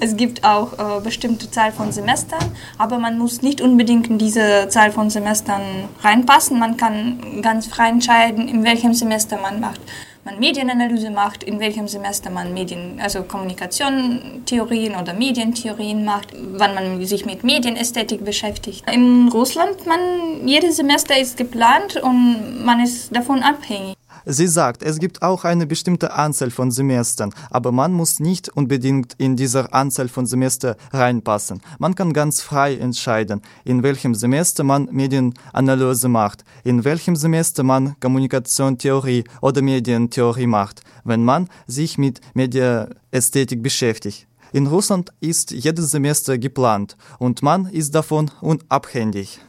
Es 0.00 0.16
gibt 0.16 0.44
auch 0.44 0.72
äh, 0.72 1.00
bestimmte 1.02 1.50
Zahl 1.50 1.72
von 1.72 1.92
Semestern, 1.92 2.40
aber 2.78 2.98
man 2.98 3.18
muss 3.18 3.42
nicht 3.42 3.60
unbedingt 3.60 4.08
in 4.08 4.18
diese 4.18 4.68
Zahl 4.68 4.92
von 4.92 5.10
Semestern 5.10 5.60
reinpassen. 6.02 6.58
Man 6.58 6.76
kann 6.76 7.42
ganz 7.42 7.66
frei 7.66 7.90
entscheiden, 7.90 8.48
in 8.48 8.64
welchem 8.64 8.94
Semester 8.94 9.38
man 9.40 9.60
macht 9.60 9.80
man 10.24 10.38
Medienanalyse 10.38 11.10
macht, 11.10 11.42
in 11.42 11.60
welchem 11.60 11.88
Semester 11.88 12.30
man 12.30 12.52
Medien, 12.52 13.00
also 13.02 13.22
Kommunikationstheorien 13.22 14.94
oder 14.96 15.14
Medientheorien 15.14 16.04
macht, 16.04 16.28
wann 16.34 16.74
man 16.74 17.04
sich 17.04 17.24
mit 17.24 17.42
Medienästhetik 17.42 18.24
beschäftigt. 18.24 18.84
In 18.90 19.28
Russland, 19.28 19.86
man, 19.86 20.46
jedes 20.46 20.76
Semester 20.76 21.18
ist 21.18 21.36
geplant 21.36 21.96
und 21.96 22.64
man 22.64 22.80
ist 22.80 23.14
davon 23.14 23.42
abhängig. 23.42 23.96
Sie 24.26 24.46
sagt, 24.46 24.82
es 24.82 24.98
gibt 24.98 25.22
auch 25.22 25.44
eine 25.44 25.66
bestimmte 25.66 26.12
Anzahl 26.12 26.50
von 26.50 26.70
Semestern, 26.70 27.32
aber 27.50 27.72
man 27.72 27.92
muss 27.92 28.20
nicht 28.20 28.48
unbedingt 28.48 29.14
in 29.18 29.36
dieser 29.36 29.72
Anzahl 29.72 30.08
von 30.08 30.26
Semester 30.26 30.76
reinpassen. 30.92 31.60
Man 31.78 31.94
kann 31.94 32.12
ganz 32.12 32.40
frei 32.40 32.76
entscheiden, 32.76 33.42
in 33.64 33.82
welchem 33.82 34.14
Semester 34.14 34.64
man 34.64 34.88
Medienanalyse 34.90 36.08
macht, 36.08 36.44
in 36.64 36.84
welchem 36.84 37.16
Semester 37.16 37.62
man 37.62 37.96
Kommunikationstheorie 38.00 39.24
oder 39.40 39.62
Medientheorie 39.62 40.46
macht, 40.46 40.82
wenn 41.04 41.24
man 41.24 41.48
sich 41.66 41.98
mit 41.98 42.20
Mediaästhetik 42.34 43.62
beschäftigt. 43.62 44.26
In 44.52 44.66
Russland 44.66 45.12
ist 45.20 45.52
jedes 45.52 45.92
Semester 45.92 46.36
geplant 46.36 46.96
und 47.18 47.42
man 47.42 47.66
ist 47.66 47.94
davon 47.94 48.30
unabhängig. 48.40 49.40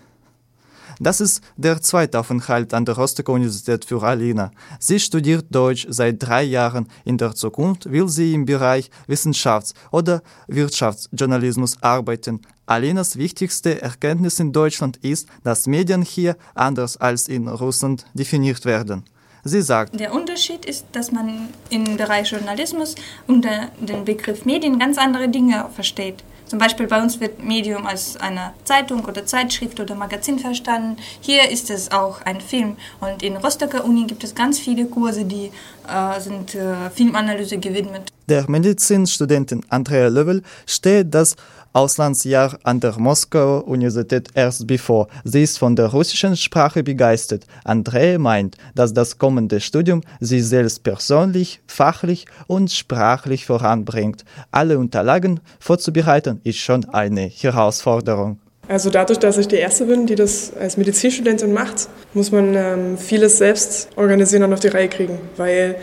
Das 1.03 1.19
ist 1.19 1.41
der 1.57 1.81
zweite 1.81 2.19
Aufenthalt 2.19 2.75
an 2.75 2.85
der 2.85 2.95
Rostocker 2.95 3.33
Universität 3.33 3.85
für 3.85 4.03
Alina. 4.03 4.51
Sie 4.77 4.99
studiert 4.99 5.45
Deutsch 5.49 5.87
seit 5.89 6.21
drei 6.21 6.43
Jahren. 6.43 6.87
In 7.05 7.17
der 7.17 7.33
Zukunft 7.33 7.91
will 7.91 8.07
sie 8.07 8.35
im 8.35 8.45
Bereich 8.45 8.91
Wissenschafts- 9.07 9.73
oder 9.91 10.21
Wirtschaftsjournalismus 10.45 11.81
arbeiten. 11.81 12.41
Alinas 12.67 13.17
wichtigste 13.17 13.81
Erkenntnis 13.81 14.39
in 14.39 14.53
Deutschland 14.53 14.97
ist, 14.97 15.27
dass 15.43 15.65
Medien 15.65 16.03
hier 16.03 16.37
anders 16.53 16.97
als 16.97 17.27
in 17.27 17.47
Russland 17.47 18.05
definiert 18.13 18.65
werden. 18.65 19.03
Sie 19.43 19.63
sagt, 19.63 19.99
der 19.99 20.13
Unterschied 20.13 20.65
ist, 20.65 20.85
dass 20.91 21.11
man 21.11 21.49
im 21.71 21.97
Bereich 21.97 22.31
Journalismus 22.31 22.93
unter 23.25 23.71
dem 23.79 24.05
Begriff 24.05 24.45
Medien 24.45 24.77
ganz 24.77 24.99
andere 24.99 25.29
Dinge 25.29 25.67
versteht. 25.73 26.23
Zum 26.51 26.59
Beispiel 26.59 26.85
bei 26.85 27.01
uns 27.01 27.21
wird 27.21 27.41
Medium 27.41 27.87
als 27.87 28.17
eine 28.17 28.51
Zeitung 28.65 29.05
oder 29.05 29.25
Zeitschrift 29.25 29.79
oder 29.79 29.95
Magazin 29.95 30.37
verstanden. 30.37 30.97
Hier 31.21 31.49
ist 31.49 31.69
es 31.69 31.91
auch 31.91 32.21
ein 32.23 32.41
Film. 32.41 32.75
Und 32.99 33.23
in 33.23 33.37
Rostocker 33.37 33.85
Uni 33.85 34.05
gibt 34.05 34.21
es 34.25 34.35
ganz 34.35 34.59
viele 34.59 34.85
Kurse, 34.87 35.23
die 35.23 35.49
äh, 35.87 36.19
sind 36.19 36.53
äh, 36.53 36.89
Filmanalyse 36.93 37.57
gewidmet. 37.57 38.11
Der 38.27 38.51
Medizinstudentin 38.51 39.63
Andrea 39.69 40.09
Löwel 40.09 40.43
steht 40.65 41.15
das 41.15 41.37
Auslandsjahr 41.73 42.59
an 42.63 42.79
der 42.79 42.99
Moskauer 42.99 43.67
Universität 43.67 44.27
erst 44.33 44.67
bevor. 44.67 45.07
Sie 45.23 45.43
ist 45.43 45.57
von 45.57 45.75
der 45.75 45.87
russischen 45.87 46.35
Sprache 46.35 46.83
begeistert. 46.83 47.45
Andrea 47.63 48.19
meint, 48.19 48.57
dass 48.75 48.93
das 48.93 49.17
kommende 49.17 49.61
Studium 49.61 50.01
sie 50.19 50.41
selbst 50.41 50.83
persönlich, 50.83 51.61
fachlich 51.67 52.25
und 52.47 52.71
sprachlich 52.71 53.45
voranbringt. 53.45 54.25
Alle 54.51 54.77
Unterlagen 54.77 55.39
vorzubereiten 55.59 56.41
ist 56.43 56.59
schon 56.59 56.85
eine 56.89 57.27
Herausforderung. 57.27 58.39
Also 58.67 58.89
dadurch, 58.89 59.19
dass 59.19 59.37
ich 59.37 59.47
die 59.47 59.57
Erste 59.57 59.85
bin, 59.85 60.05
die 60.07 60.15
das 60.15 60.53
als 60.59 60.77
Medizinstudentin 60.77 61.53
macht, 61.53 61.89
muss 62.13 62.31
man 62.31 62.55
ähm, 62.55 62.97
vieles 62.97 63.37
selbst 63.37 63.89
organisieren 63.95 64.43
und 64.43 64.53
auf 64.53 64.59
die 64.59 64.69
Reihe 64.69 64.87
kriegen, 64.87 65.19
weil 65.37 65.75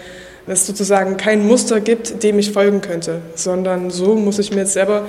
es 0.47 0.67
sozusagen 0.67 1.17
kein 1.17 1.47
Muster 1.47 1.81
gibt, 1.81 2.23
dem 2.23 2.39
ich 2.39 2.53
folgen 2.53 2.81
könnte, 2.81 3.21
sondern 3.35 3.91
so 3.91 4.15
muss 4.15 4.39
ich 4.39 4.51
mir 4.51 4.61
jetzt 4.61 4.73
selber 4.73 5.05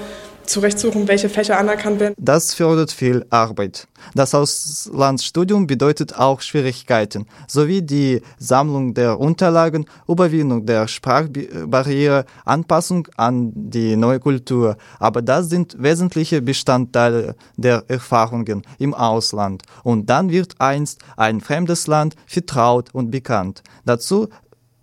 zurechtsuchen, 0.50 1.08
welche 1.08 1.30
Fächer 1.30 1.58
anerkannt 1.58 2.00
werden. 2.00 2.16
Das 2.18 2.54
fördert 2.54 2.92
viel 2.92 3.26
Arbeit. 3.30 3.88
Das 4.16 4.34
Auslandsstudium 4.34 5.68
bedeutet 5.68 6.18
auch 6.18 6.42
Schwierigkeiten, 6.42 7.28
sowie 7.48 7.82
die 7.82 8.22
Sammlung 8.38 8.94
der 8.94 9.20
Unterlagen, 9.20 9.86
Überwindung 10.08 10.66
der 10.66 10.88
Sprachbarriere, 10.88 12.26
Anpassung 12.46 13.08
an 13.18 13.52
die 13.54 13.96
neue 13.96 14.20
Kultur. 14.20 14.78
Aber 15.00 15.22
das 15.22 15.50
sind 15.50 15.76
wesentliche 15.82 16.42
Bestandteile 16.42 17.36
der 17.56 17.84
Erfahrungen 17.88 18.64
im 18.78 18.94
Ausland. 18.94 19.64
Und 19.84 20.10
dann 20.10 20.30
wird 20.30 20.56
einst 20.60 21.02
ein 21.18 21.42
fremdes 21.42 21.88
Land 21.88 22.16
vertraut 22.26 22.90
und 22.94 23.12
bekannt. 23.12 23.62
Dazu 23.86 24.30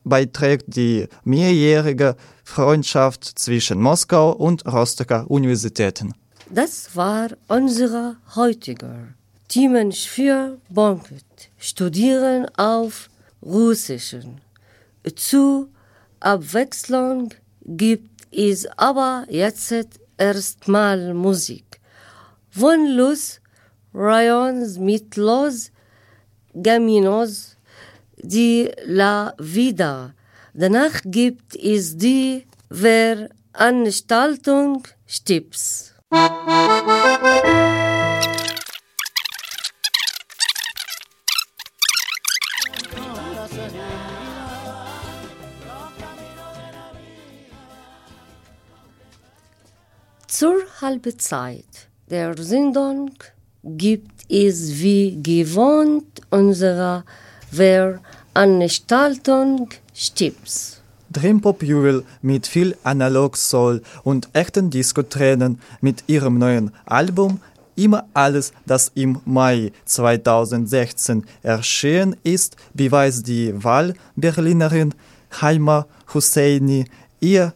beiträgt 0.07 0.77
die 0.77 1.07
mehrjährige 1.25 2.17
Freundschaft 2.45 3.25
zwischen 3.39 3.83
Moskau 3.83 4.33
und 4.33 4.65
Rostocker 4.65 5.31
Universitäten. 5.31 6.15
Das 6.49 6.95
war 6.95 7.31
unsere 7.49 8.17
heutige 8.37 9.09
Themen 9.49 9.93
für 9.93 10.59
Banket. 10.71 11.25
Studieren 11.59 12.47
auf 12.57 13.11
Russischen. 13.43 14.41
Zu 15.17 15.69
Abwechslung 16.21 17.35
gibt 17.65 18.27
es 18.33 18.67
aber 18.77 19.27
jetzt 19.29 19.75
erstmal 20.17 21.15
Musik. 21.15 21.81
Von 22.51 22.97
Rayons 23.93 24.79
mit 24.79 25.17
Los 25.17 25.71
Gaminos, 26.55 27.56
die 28.19 28.71
La 28.85 29.35
Vida. 29.39 30.15
Danach 30.55 31.01
gibt 31.05 31.57
es 31.57 31.97
die 31.97 32.47
Veranstaltung 32.71 34.87
Stips. 35.07 35.93
Zur 50.29 50.57
Halbzeit 50.81 51.65
der 52.11 52.37
Sendung 52.37 53.11
gibt 53.63 54.23
es 54.29 54.81
wie 54.81 55.23
gewohnt 55.23 56.21
unsere 56.31 57.05
Veranstaltung 57.51 59.69
Stips. 59.95 60.81
Dream 61.11 61.41
Pop 61.41 61.63
Jewel 61.63 62.05
mit 62.23 62.47
viel 62.47 62.77
Analog 62.83 63.37
Soul 63.37 63.83
und 64.03 64.29
echten 64.33 64.71
Disco-Tränen 64.71 65.61
mit 65.81 66.05
ihrem 66.07 66.39
neuen 66.39 66.73
Album 66.85 67.41
Immer 67.77 68.09
alles, 68.15 68.53
das 68.65 68.91
im 68.95 69.21
Mai 69.27 69.71
2016 69.85 71.25
erschienen 71.43 72.17
ist, 72.23 72.57
beweist 72.73 73.29
die 73.29 73.53
Wahl-Berlinerin 73.63 74.95
Haima 75.43 75.87
Husseini 76.13 76.87
ihr 77.21 77.53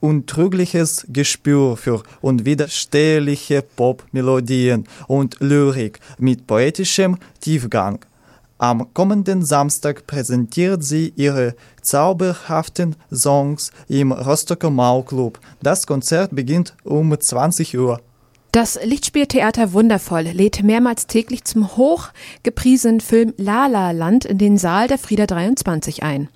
untrügliches 0.00 1.06
Gespür 1.08 1.76
für 1.76 2.02
unwiderstehliche 2.20 3.62
Pop-Melodien 3.62 4.88
und 5.06 5.36
Lyrik 5.38 6.00
mit 6.18 6.48
poetischem 6.48 7.16
Tiefgang. 7.40 8.00
Am 8.58 8.92
kommenden 8.92 9.44
Samstag 9.44 10.08
präsentiert 10.08 10.82
sie 10.82 11.12
ihre 11.14 11.54
zauberhaften 11.80 12.96
Songs 13.12 13.70
im 13.86 14.10
Rostocker 14.10 14.70
Mauclub. 14.70 15.38
Das 15.62 15.86
Konzert 15.86 16.34
beginnt 16.34 16.74
um 16.82 17.18
20 17.18 17.78
Uhr. 17.78 18.00
Das 18.50 18.76
Lichtspieltheater 18.82 19.72
Wundervoll 19.74 20.22
lädt 20.22 20.64
mehrmals 20.64 21.06
täglich 21.06 21.44
zum 21.44 21.76
hochgepriesenen 21.76 23.00
Film 23.00 23.32
La 23.36 23.68
La 23.68 23.92
Land 23.92 24.24
in 24.24 24.38
den 24.38 24.58
Saal 24.58 24.88
der 24.88 24.98
Frieda 24.98 25.26
23 25.26 26.02
ein. 26.02 26.28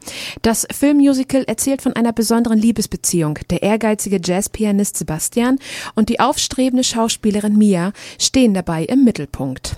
Das 0.43 0.67
Filmmusical 0.71 1.43
erzählt 1.45 1.83
von 1.83 1.95
einer 1.95 2.12
besonderen 2.12 2.59
Liebesbeziehung. 2.59 3.38
Der 3.50 3.62
ehrgeizige 3.62 4.21
Jazzpianist 4.23 4.97
Sebastian 4.97 5.59
und 5.97 6.09
die 6.09 6.21
aufstrebende 6.21 6.85
Schauspielerin 6.85 7.59
Mia 7.59 7.93
stehen 8.19 8.55
dabei 8.55 8.85
im 8.85 9.02
Mittelpunkt. 9.02 9.76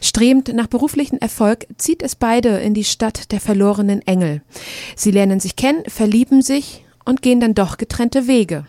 Strebend 0.00 0.52
nach 0.54 0.66
beruflichen 0.66 1.20
Erfolg 1.20 1.66
zieht 1.78 2.02
es 2.02 2.14
beide 2.14 2.58
in 2.58 2.74
die 2.74 2.84
Stadt 2.84 3.32
der 3.32 3.40
verlorenen 3.40 4.02
Engel. 4.06 4.42
Sie 4.96 5.10
lernen 5.10 5.40
sich 5.40 5.56
kennen, 5.56 5.84
verlieben 5.86 6.42
sich 6.42 6.84
und 7.04 7.22
gehen 7.22 7.40
dann 7.40 7.54
doch 7.54 7.76
getrennte 7.76 8.26
Wege. 8.26 8.66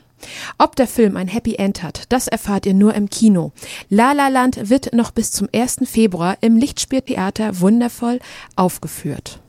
Ob 0.57 0.75
der 0.75 0.87
Film 0.87 1.17
ein 1.17 1.27
Happy 1.27 1.55
End 1.55 1.83
hat, 1.83 2.03
das 2.09 2.27
erfahrt 2.27 2.65
ihr 2.65 2.73
nur 2.73 2.93
im 2.93 3.09
Kino. 3.09 3.51
La 3.89 4.11
La 4.13 4.27
Land 4.29 4.69
wird 4.69 4.93
noch 4.93 5.11
bis 5.11 5.31
zum 5.31 5.47
1. 5.53 5.81
Februar 5.85 6.37
im 6.41 6.57
Lichtspieltheater 6.57 7.59
wundervoll 7.59 8.19
aufgeführt. 8.55 9.39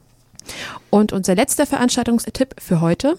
Und 0.91 1.13
unser 1.13 1.35
letzter 1.35 1.67
Veranstaltungstipp 1.67 2.55
für 2.59 2.81
heute. 2.81 3.19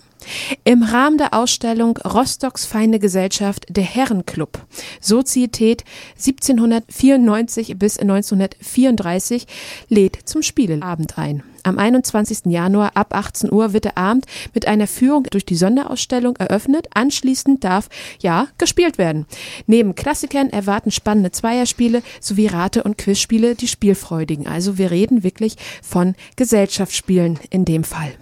Im 0.64 0.84
Rahmen 0.84 1.18
der 1.18 1.34
Ausstellung 1.34 1.98
Rostocks 1.98 2.66
feine 2.66 3.00
Gesellschaft 3.00 3.66
der 3.70 3.84
Herrenclub 3.84 4.66
Sozietät 5.00 5.84
1794 6.18 7.78
bis 7.78 8.00
1934 8.00 9.46
lädt 9.90 10.18
zum 10.26 10.42
Spieleabend 10.42 11.18
ein. 11.18 11.44
Am 11.64 11.78
21. 11.80 12.46
Januar 12.46 12.92
ab 12.96 13.14
18 13.14 13.52
Uhr 13.52 13.74
wird 13.74 13.84
der 13.84 13.98
Abend 13.98 14.26
mit 14.54 14.70
einer 14.70 14.88
Führung 14.88 15.24
durch 15.24 15.44
die 15.44 15.58
Sonderausstellung 15.58 16.38
eröffnet. 16.38 16.88
Anschließend 16.94 17.62
darf, 17.62 17.90
ja, 18.22 18.48
gespielt 18.58 18.98
werden. 18.98 19.26
Neben 19.66 19.94
Klassikern 19.94 20.50
erwarten 20.50 20.92
spannende 20.92 21.32
Zweierspiele 21.32 22.04
sowie 22.22 22.48
Rate- 22.48 22.84
und 22.84 22.98
Quizspiele 22.98 23.56
die 23.56 23.68
Spielfreudigen. 23.68 24.48
Also 24.48 24.78
wir 24.78 24.92
reden 24.92 25.24
wirklich 25.24 25.58
von 25.84 26.16
Gesellschaftsspielen 26.38 27.38
in 27.58 27.66
dem 27.66 27.84
Fall. 27.84 28.14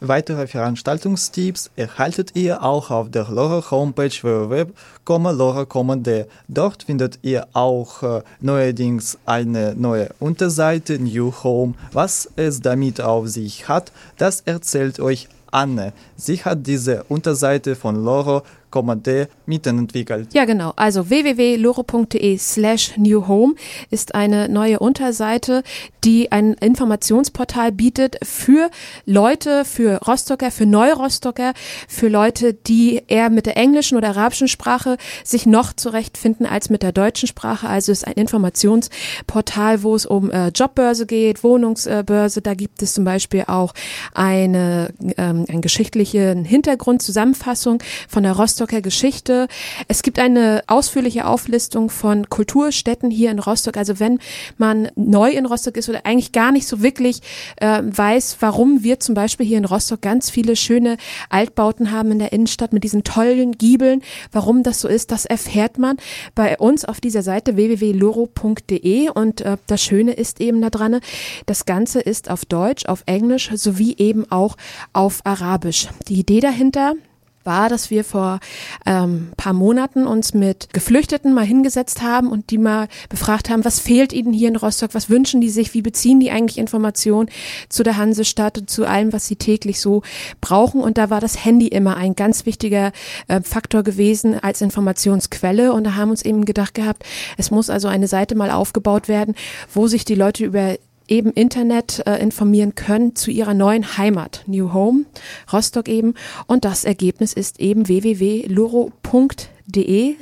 Weitere 0.00 0.46
Veranstaltungstipps 0.46 1.70
erhaltet 1.74 2.36
ihr 2.36 2.62
auch 2.62 2.90
auf 2.92 3.10
der 3.10 3.28
LoRa 3.28 3.68
Homepage 3.70 4.10
www.lora.de. 5.06 6.26
Dort 6.46 6.84
findet 6.84 7.18
ihr 7.22 7.48
auch 7.52 8.02
äh, 8.04 8.22
neuerdings 8.40 9.18
eine 9.26 9.74
neue 9.74 10.10
Unterseite 10.20 11.00
New 11.00 11.32
Home. 11.42 11.74
Was 11.92 12.28
es 12.36 12.60
damit 12.60 13.00
auf 13.00 13.26
sich 13.28 13.68
hat, 13.68 13.90
das 14.18 14.42
erzählt 14.42 15.00
euch 15.00 15.28
Anne. 15.50 15.92
Sie 16.16 16.44
hat 16.44 16.66
diese 16.66 17.04
Unterseite 17.08 17.74
von 17.74 17.96
Loro 18.04 18.42
Kommande 18.70 19.28
mitentwickelt. 19.46 20.34
Ja, 20.34 20.44
genau. 20.44 20.72
Also 20.76 21.08
www.loro.de 21.08 22.36
slash 22.38 22.96
newhome 22.96 23.54
ist 23.90 24.14
eine 24.14 24.48
neue 24.48 24.78
Unterseite, 24.78 25.62
die 26.04 26.30
ein 26.32 26.54
Informationsportal 26.54 27.72
bietet 27.72 28.16
für 28.22 28.70
Leute, 29.06 29.64
für 29.64 29.96
Rostocker, 30.06 30.50
für 30.50 30.66
Neurostocker, 30.66 31.54
für 31.88 32.08
Leute, 32.08 32.54
die 32.54 33.02
eher 33.08 33.30
mit 33.30 33.46
der 33.46 33.56
englischen 33.56 33.96
oder 33.96 34.08
arabischen 34.08 34.48
Sprache 34.48 34.96
sich 35.24 35.46
noch 35.46 35.72
zurechtfinden 35.72 36.46
als 36.46 36.70
mit 36.70 36.82
der 36.82 36.92
deutschen 36.92 37.26
Sprache. 37.26 37.68
Also 37.68 37.92
ist 37.92 38.06
ein 38.06 38.14
Informationsportal, 38.14 39.82
wo 39.82 39.94
es 39.94 40.04
um 40.04 40.30
äh, 40.30 40.48
Jobbörse 40.48 41.06
geht, 41.06 41.42
Wohnungsbörse. 41.42 42.42
Da 42.42 42.54
gibt 42.54 42.82
es 42.82 42.92
zum 42.92 43.04
Beispiel 43.04 43.44
auch 43.46 43.72
eine, 44.12 44.92
ähm, 45.16 45.46
eine 45.48 45.60
geschichtliche 45.60 46.36
Hintergrundzusammenfassung 46.36 47.82
von 48.08 48.22
der 48.22 48.32
Rostocker 48.32 48.57
Rostocker 48.58 48.82
Geschichte. 48.82 49.46
Es 49.86 50.02
gibt 50.02 50.18
eine 50.18 50.64
ausführliche 50.66 51.28
Auflistung 51.28 51.90
von 51.90 52.28
Kulturstätten 52.28 53.08
hier 53.08 53.30
in 53.30 53.38
Rostock. 53.38 53.76
Also 53.76 54.00
wenn 54.00 54.18
man 54.56 54.88
neu 54.96 55.30
in 55.30 55.46
Rostock 55.46 55.76
ist 55.76 55.88
oder 55.88 56.04
eigentlich 56.04 56.32
gar 56.32 56.50
nicht 56.50 56.66
so 56.66 56.82
wirklich 56.82 57.20
äh, 57.58 57.82
weiß, 57.84 58.38
warum 58.40 58.82
wir 58.82 58.98
zum 58.98 59.14
Beispiel 59.14 59.46
hier 59.46 59.58
in 59.58 59.64
Rostock 59.64 60.02
ganz 60.02 60.28
viele 60.28 60.56
schöne 60.56 60.96
Altbauten 61.28 61.92
haben 61.92 62.10
in 62.10 62.18
der 62.18 62.32
Innenstadt 62.32 62.72
mit 62.72 62.82
diesen 62.82 63.04
tollen 63.04 63.52
Giebeln, 63.52 64.02
warum 64.32 64.64
das 64.64 64.80
so 64.80 64.88
ist, 64.88 65.12
das 65.12 65.24
erfährt 65.24 65.78
man 65.78 65.96
bei 66.34 66.58
uns 66.58 66.84
auf 66.84 67.00
dieser 67.00 67.22
Seite 67.22 67.54
www.loro.de 67.54 69.10
und 69.10 69.40
äh, 69.42 69.56
das 69.68 69.82
Schöne 69.84 70.14
ist 70.14 70.40
eben 70.40 70.60
daran, 70.62 70.98
das 71.46 71.64
Ganze 71.64 72.00
ist 72.00 72.28
auf 72.28 72.44
Deutsch, 72.44 72.86
auf 72.86 73.04
Englisch 73.06 73.50
sowie 73.54 73.94
eben 73.98 74.28
auch 74.32 74.56
auf 74.92 75.20
Arabisch. 75.24 75.86
Die 76.08 76.18
Idee 76.18 76.40
dahinter, 76.40 76.94
war, 77.48 77.68
dass 77.68 77.90
wir 77.90 78.04
vor 78.04 78.38
ähm, 78.86 79.32
paar 79.36 79.54
Monaten 79.54 80.06
uns 80.06 80.34
mit 80.34 80.72
Geflüchteten 80.72 81.34
mal 81.34 81.44
hingesetzt 81.44 82.02
haben 82.02 82.28
und 82.30 82.50
die 82.50 82.58
mal 82.58 82.86
befragt 83.08 83.50
haben, 83.50 83.64
was 83.64 83.80
fehlt 83.80 84.12
ihnen 84.12 84.32
hier 84.32 84.48
in 84.48 84.56
Rostock, 84.56 84.90
was 84.92 85.10
wünschen 85.10 85.40
die 85.40 85.50
sich, 85.50 85.74
wie 85.74 85.82
beziehen 85.82 86.20
die 86.20 86.30
eigentlich 86.30 86.58
Informationen 86.58 87.28
zu 87.68 87.82
der 87.82 87.96
Hansestadt 87.96 88.58
und 88.58 88.70
zu 88.70 88.84
allem, 88.84 89.12
was 89.12 89.26
sie 89.26 89.36
täglich 89.36 89.80
so 89.80 90.02
brauchen. 90.40 90.80
Und 90.80 90.98
da 90.98 91.10
war 91.10 91.20
das 91.20 91.44
Handy 91.44 91.66
immer 91.66 91.96
ein 91.96 92.14
ganz 92.14 92.46
wichtiger 92.46 92.92
äh, 93.26 93.40
Faktor 93.40 93.82
gewesen 93.82 94.38
als 94.38 94.60
Informationsquelle. 94.60 95.72
Und 95.72 95.84
da 95.84 95.96
haben 95.96 96.10
uns 96.10 96.22
eben 96.22 96.44
gedacht 96.44 96.74
gehabt, 96.74 97.04
es 97.38 97.50
muss 97.50 97.70
also 97.70 97.88
eine 97.88 98.06
Seite 98.06 98.34
mal 98.34 98.50
aufgebaut 98.50 99.08
werden, 99.08 99.34
wo 99.72 99.88
sich 99.88 100.04
die 100.04 100.14
Leute 100.14 100.44
über 100.44 100.76
eben 101.08 101.32
Internet 101.32 102.02
äh, 102.06 102.16
informieren 102.22 102.74
können 102.74 103.16
zu 103.16 103.30
ihrer 103.30 103.54
neuen 103.54 103.96
Heimat, 103.96 104.44
New 104.46 104.72
Home, 104.72 105.06
Rostock 105.52 105.88
eben. 105.88 106.14
Und 106.46 106.64
das 106.64 106.84
Ergebnis 106.84 107.32
ist 107.32 107.58
eben 107.60 107.88
www.loro.de 107.88 108.46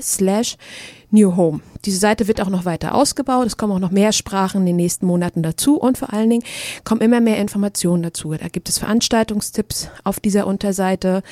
slash 0.00 0.56
New 1.10 1.36
Home. 1.36 1.60
Diese 1.84 1.98
Seite 1.98 2.26
wird 2.26 2.40
auch 2.40 2.48
noch 2.48 2.64
weiter 2.64 2.94
ausgebaut. 2.94 3.46
Es 3.46 3.56
kommen 3.56 3.72
auch 3.72 3.78
noch 3.78 3.90
mehr 3.90 4.12
Sprachen 4.12 4.62
in 4.62 4.66
den 4.66 4.76
nächsten 4.76 5.06
Monaten 5.06 5.42
dazu 5.42 5.78
und 5.78 5.98
vor 5.98 6.12
allen 6.12 6.30
Dingen 6.30 6.42
kommen 6.84 7.00
immer 7.00 7.20
mehr 7.20 7.38
Informationen 7.38 8.02
dazu. 8.02 8.34
Da 8.34 8.48
gibt 8.48 8.68
es 8.68 8.78
Veranstaltungstipps 8.78 9.88
auf 10.02 10.18
dieser 10.18 10.46
Unterseite. 10.46 11.22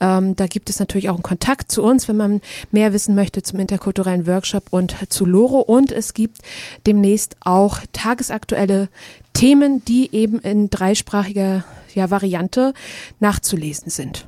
Ähm, 0.00 0.36
da 0.36 0.46
gibt 0.46 0.68
es 0.68 0.78
natürlich 0.78 1.08
auch 1.08 1.14
einen 1.14 1.22
Kontakt 1.22 1.72
zu 1.72 1.82
uns, 1.82 2.08
wenn 2.08 2.16
man 2.16 2.40
mehr 2.70 2.92
wissen 2.92 3.14
möchte 3.14 3.42
zum 3.42 3.58
interkulturellen 3.58 4.26
Workshop 4.26 4.64
und 4.70 4.94
zu 5.08 5.24
Loro. 5.24 5.60
Und 5.60 5.92
es 5.92 6.12
gibt 6.12 6.38
demnächst 6.86 7.36
auch 7.40 7.78
tagesaktuelle 7.92 8.88
Themen, 9.32 9.82
die 9.84 10.14
eben 10.14 10.40
in 10.40 10.68
dreisprachiger 10.68 11.64
ja, 11.94 12.10
Variante 12.10 12.74
nachzulesen 13.18 13.90
sind 13.90 14.26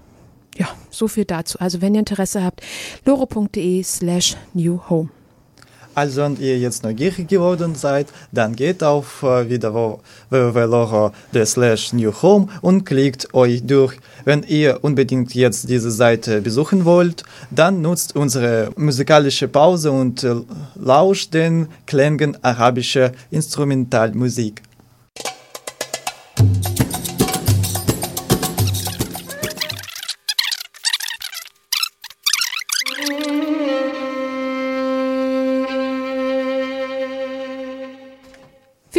ja, 0.56 0.68
so 0.90 1.08
viel 1.08 1.24
dazu. 1.24 1.58
Also 1.58 1.80
wenn 1.80 1.94
ihr 1.94 2.00
Interesse 2.00 2.42
habt, 2.42 2.62
loro.de 3.04 3.82
slash 3.82 4.36
new 4.52 4.80
home. 4.88 5.08
Also 5.94 6.22
wenn 6.22 6.36
ihr 6.40 6.58
jetzt 6.58 6.82
neugierig 6.82 7.28
geworden 7.28 7.76
seid, 7.76 8.08
dann 8.32 8.56
geht 8.56 8.82
auf 8.82 9.22
äh, 9.22 9.48
wieder 9.48 9.72
www.loro.slash 10.28 11.92
new 11.92 12.12
home 12.20 12.48
und 12.62 12.84
klickt 12.84 13.32
euch 13.32 13.64
durch. 13.64 13.96
Wenn 14.24 14.42
ihr 14.42 14.82
unbedingt 14.82 15.34
jetzt 15.34 15.68
diese 15.68 15.92
Seite 15.92 16.40
besuchen 16.40 16.84
wollt, 16.84 17.22
dann 17.50 17.80
nutzt 17.80 18.16
unsere 18.16 18.70
musikalische 18.76 19.46
Pause 19.46 19.92
und 19.92 20.24
äh, 20.24 20.34
lauscht 20.74 21.32
den 21.32 21.68
Klängen 21.86 22.42
arabischer 22.42 23.12
Instrumentalmusik. 23.30 24.62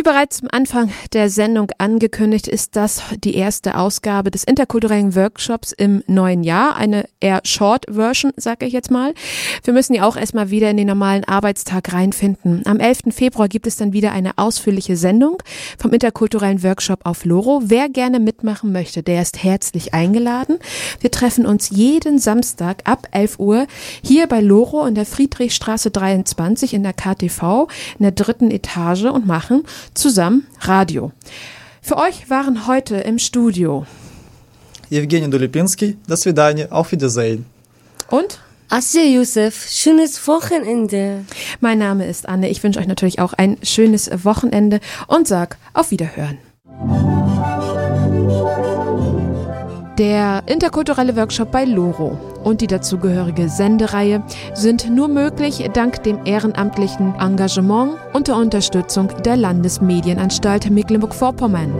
Bereits 0.05 0.43
am 0.43 0.49
Anfang 0.51 0.91
der 1.13 1.31
Sendung 1.31 1.71
angekündigt, 1.79 2.47
ist 2.47 2.75
das 2.75 3.01
die 3.23 3.35
erste 3.35 3.75
Ausgabe 3.75 4.29
des 4.29 4.43
interkulturellen 4.43 5.15
Workshops 5.15 5.71
im 5.71 6.03
neuen 6.05 6.43
Jahr. 6.43 6.75
Eine 6.75 7.05
eher 7.19 7.41
Short 7.43 7.85
Version, 7.89 8.31
sage 8.37 8.67
ich 8.67 8.73
jetzt 8.73 8.91
mal. 8.91 9.15
Wir 9.63 9.73
müssen 9.73 9.95
ja 9.95 10.07
auch 10.07 10.15
erstmal 10.15 10.51
wieder 10.51 10.69
in 10.69 10.77
den 10.77 10.85
normalen 10.85 11.23
Arbeitstag 11.23 11.91
reinfinden. 11.91 12.61
Am 12.65 12.79
11. 12.79 13.15
Februar 13.15 13.47
gibt 13.47 13.65
es 13.65 13.77
dann 13.77 13.93
wieder 13.93 14.11
eine 14.11 14.37
ausführliche 14.37 14.95
Sendung 14.95 15.41
vom 15.79 15.91
interkulturellen 15.91 16.61
Workshop 16.61 16.99
auf 17.03 17.25
Loro. 17.25 17.63
Wer 17.65 17.89
gerne 17.89 18.19
mitmachen 18.19 18.71
möchte, 18.71 19.01
der 19.01 19.23
ist 19.23 19.43
herzlich 19.43 19.95
eingeladen. 19.95 20.59
Wir 20.99 21.09
treffen 21.09 21.47
uns 21.47 21.71
jeden 21.71 22.19
Samstag 22.19 22.83
ab 22.83 23.07
11 23.11 23.39
Uhr 23.39 23.65
hier 24.03 24.27
bei 24.27 24.39
Loro 24.39 24.85
in 24.85 24.93
der 24.93 25.07
Friedrichstraße 25.07 25.89
23 25.89 26.75
in 26.75 26.83
der 26.83 26.93
KTV 26.93 27.67
in 27.97 28.03
der 28.03 28.11
dritten 28.11 28.51
Etage 28.51 29.05
und 29.05 29.25
machen 29.25 29.63
zusammen 29.94 30.46
Radio. 30.60 31.12
Für 31.82 31.96
euch 31.96 32.28
waren 32.30 32.66
heute 32.66 32.96
im 32.96 33.18
Studio 33.18 33.86
Evgeny 34.90 35.30
Dulipinski, 35.30 35.96
das 36.06 36.22
свидания, 36.22 36.70
auf 36.70 36.92
Wiedersehen. 36.92 37.46
Und? 38.08 38.40
Asya 38.68 39.02
Youssef, 39.02 39.68
schönes 39.68 40.26
Wochenende. 40.28 41.24
Mein 41.60 41.78
Name 41.78 42.06
ist 42.06 42.28
Anne. 42.28 42.48
Ich 42.50 42.62
wünsche 42.62 42.78
euch 42.78 42.86
natürlich 42.86 43.18
auch 43.18 43.32
ein 43.32 43.56
schönes 43.62 44.10
Wochenende 44.24 44.80
und 45.08 45.26
sag 45.26 45.58
auf 45.74 45.90
Wiederhören. 45.90 46.38
Der 49.97 50.43
interkulturelle 50.45 51.15
Workshop 51.15 51.51
bei 51.51 51.63
Loro 51.63 52.19
und 52.43 52.59
die 52.59 52.67
dazugehörige 52.67 53.47
Sendereihe 53.47 54.21
sind 54.53 54.89
nur 54.93 55.07
möglich 55.07 55.69
dank 55.73 56.03
dem 56.03 56.25
ehrenamtlichen 56.25 57.15
Engagement 57.15 57.93
und 58.11 58.27
der 58.27 58.35
Unterstützung 58.35 59.07
der 59.23 59.37
Landesmedienanstalt 59.37 60.69
Mecklenburg-Vorpommern. 60.69 61.71